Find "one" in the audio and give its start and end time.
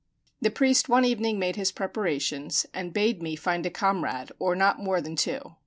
0.89-1.05